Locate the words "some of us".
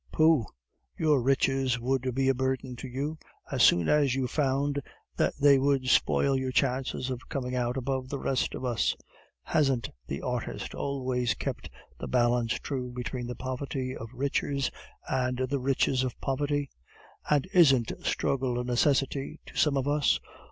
19.55-20.19